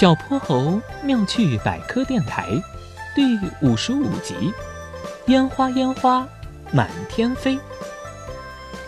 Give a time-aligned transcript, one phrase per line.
[0.00, 2.46] 小泼猴妙趣百科电台
[3.14, 4.34] 第五十五集：
[5.26, 6.26] 烟花烟花
[6.72, 7.58] 满天飞。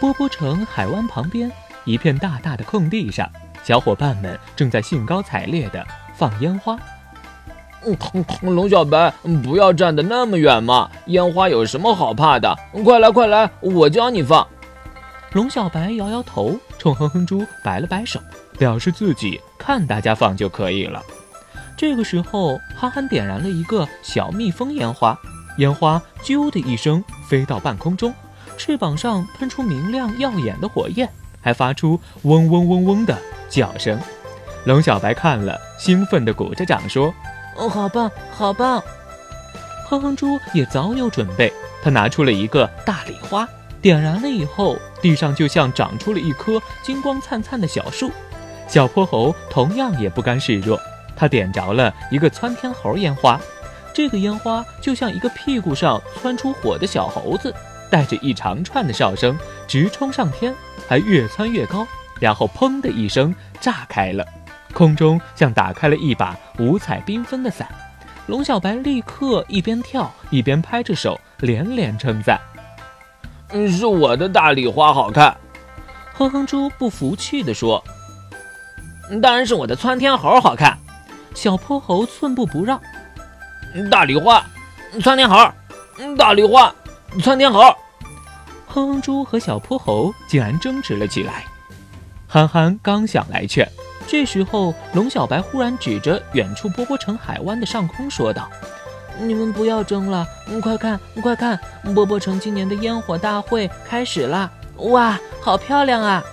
[0.00, 1.52] 波波城海湾旁边
[1.84, 3.28] 一片大大的空地上，
[3.62, 5.86] 小伙伴们正在兴高采烈地
[6.16, 6.78] 放烟花。
[7.84, 7.94] 嗯，
[8.40, 10.90] 龙小白，不要站得那么远嘛！
[11.08, 12.56] 烟花有什么好怕的？
[12.82, 14.48] 快来快来，我教你放。
[15.32, 18.18] 龙小白摇摇头，冲哼哼猪摆了摆手。
[18.62, 21.02] 表示自己看大家放就可以了。
[21.76, 25.18] 这个时候，憨憨点燃了一个小蜜蜂烟花，
[25.56, 28.14] 烟花啾的一声飞到半空中，
[28.56, 31.08] 翅膀上喷出明亮耀眼的火焰，
[31.40, 33.18] 还发出嗡嗡嗡嗡的
[33.50, 33.98] 叫声。
[34.64, 37.12] 龙小白看了，兴奋地鼓着掌说
[37.58, 38.80] ：“哦，好棒，好棒！”
[39.90, 41.52] 哼哼猪也早有准备，
[41.82, 43.44] 他拿出了一个大礼花，
[43.80, 48.08] 点燃了以后，地上就像长出了一棵金光灿灿的小树。
[48.72, 50.80] 小泼猴同样也不甘示弱，
[51.14, 53.38] 他点着了一个窜天猴烟花，
[53.92, 57.54] 这个烟花就像一个屁股上窜出火的小猴子，
[57.90, 59.38] 带着一长串的哨声
[59.68, 60.54] 直冲上天，
[60.88, 61.86] 还越窜越高，
[62.18, 64.26] 然后砰的一声炸开了，
[64.72, 67.68] 空中像打开了一把五彩缤纷的伞。
[68.26, 72.40] 龙小白立刻一边跳一边拍着手，连连称赞
[73.52, 75.36] ：“嗯，是我的大礼花好看。”
[76.16, 77.84] 哼哼猪不服气地说。
[79.22, 80.78] 当然是我的窜天猴好看，
[81.34, 82.80] 小泼猴寸步不让。
[83.90, 84.44] 大礼花，
[85.02, 85.36] 窜天猴，
[86.16, 86.74] 大礼花，
[87.22, 87.60] 窜天猴。
[88.66, 91.44] 哼哼猪和小泼猴竟然争执了起来。
[92.26, 93.68] 憨憨刚想来劝，
[94.06, 98.48] 这时候龙小白忽然指着远处波波城海湾的上空说道
[99.20, 100.26] ：“你们不要争了，
[100.62, 101.60] 快看，快看，
[101.94, 104.50] 波波城今年的烟火大会开始了！
[104.76, 106.24] 哇，好漂亮啊！”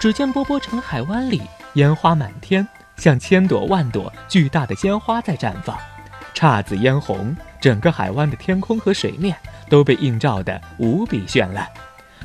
[0.00, 1.40] 只见波波城海湾里。
[1.74, 5.76] 烟花满天，像千朵万朵巨大的鲜花在绽放，
[6.34, 9.36] 姹紫嫣红，整个海湾的天空和水面
[9.68, 11.68] 都被映照得无比绚烂。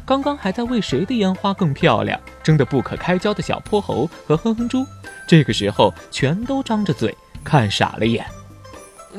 [0.05, 4.85] 刚刚还在为谁的烟花更漂亮争得不可开交的小泼猴和哼哼猪，
[5.27, 8.25] 这个时候全都张着嘴看傻了眼。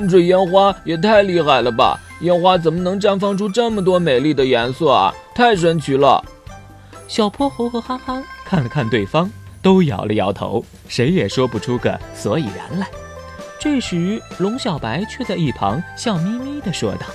[0.08, 1.98] 这烟花也太厉害了吧！
[2.20, 5.12] 烟花怎么能绽放出这么多美丽的颜色啊？
[5.34, 6.24] 太神奇了！
[7.08, 9.28] 小泼猴和憨憨看了看对方。
[9.62, 12.87] 都摇了摇头，谁也说不出个所以然来。
[13.59, 17.06] 这时，龙小白却在一旁笑眯眯地说道：“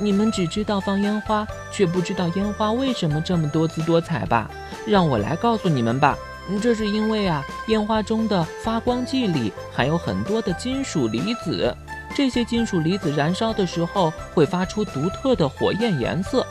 [0.00, 4.50] 你们只知道放烟花，却不知道烟花为什么这么多姿多彩吧？
[4.84, 6.18] 让我来告诉你们吧。
[6.60, 11.72] 这是因为啊，烟花中的发光剂里含有很多的金属离子，
[12.16, 16.44] 这些金属离子燃烧的时候会发出独特的火焰颜色。”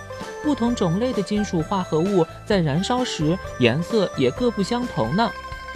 [0.43, 5.29] 不同种类的金属化合物在燃烧时颜色也各不相同呢。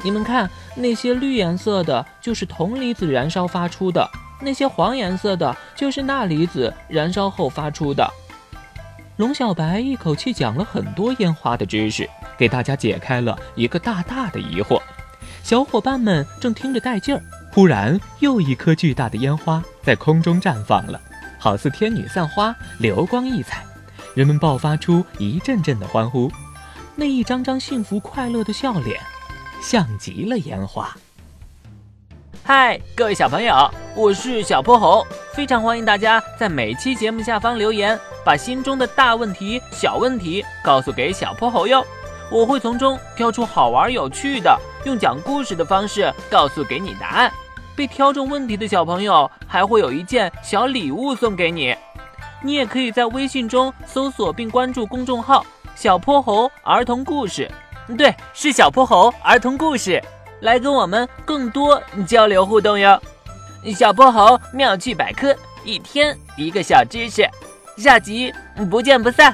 [0.03, 4.09] 你们看，那些绿颜色的就是铜离子燃烧发出的，
[4.41, 8.09] 那些黄颜色的就是钠离子燃烧后发出的。
[9.17, 14.81] 龙小白一口气讲了很多烟花的知识，给大家解开了一个大大的疑惑。
[15.43, 17.21] 小伙伴们正听着带劲儿，
[17.51, 20.99] 忽然又一颗巨大的烟花在空中绽放了，
[21.37, 23.63] 好似天女散花，流光溢彩。
[24.13, 26.31] 人们爆发出一阵阵的欢呼，
[26.95, 28.99] 那一张张幸福快乐的笑脸，
[29.59, 30.95] 像极了烟花。
[32.43, 35.03] 嗨，各位小朋友，我是小泼猴，
[35.33, 41.83] 非常欢迎大家在每期节目下方留言，把心中的大问题、小问题告诉给小泼猴哟，
[42.31, 47.31] 我会从中挑出好玩有趣的，用讲故事的方式告诉给你答案。
[47.75, 51.75] 被挑中问题的小朋友还会有一件小礼物送给你。
[52.43, 57.49] 你也可以在微信中搜索并关注公众号“小泼猴儿童故事”，
[57.97, 59.99] 对，是小泼猴儿童故事，
[60.41, 63.01] 来跟我们更多交流互动哟。
[63.73, 65.33] 小泼猴妙趣百科，
[65.63, 67.27] 一天一个小知识，
[67.77, 68.31] 下集
[68.69, 69.33] 不见不散。